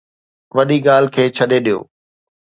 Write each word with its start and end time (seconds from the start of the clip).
وڏي 0.55 0.77
ڳالهه 0.85 1.13
کي 1.15 1.23
ڇڏي 1.35 1.59
ڏيو. 1.65 1.79